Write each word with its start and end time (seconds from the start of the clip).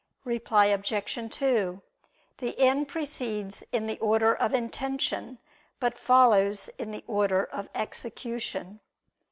Reply 0.23 0.65
Obj. 0.65 1.13
2: 1.29 1.79
The 2.39 2.59
end 2.59 2.87
precedes 2.87 3.61
in 3.71 3.85
the 3.85 3.99
order 3.99 4.33
of 4.33 4.51
intention, 4.51 5.37
but 5.79 5.95
follows 5.95 6.69
in 6.79 6.89
the 6.89 7.03
order 7.05 7.43
of 7.45 7.69
execution. 7.75 8.79